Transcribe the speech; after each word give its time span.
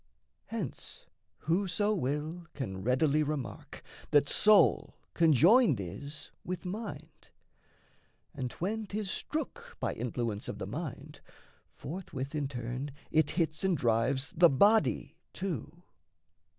Hence, 0.47 1.05
whoso 1.41 1.93
will 1.93 2.47
can 2.55 2.81
readily 2.81 3.21
remark 3.21 3.83
That 4.09 4.27
soul 4.27 4.95
conjoined 5.13 5.79
is 5.79 6.31
with 6.43 6.65
mind, 6.65 7.29
and, 8.33 8.51
when 8.53 8.87
'Tis 8.87 9.11
strook 9.11 9.77
by 9.79 9.93
influence 9.93 10.47
of 10.47 10.57
the 10.57 10.65
mind, 10.65 11.19
forthwith 11.75 12.33
In 12.33 12.47
turn 12.47 12.89
it 13.11 13.29
hits 13.37 13.63
and 13.63 13.77
drives 13.77 14.31
the 14.35 14.49
body 14.49 15.17
too. 15.33 15.83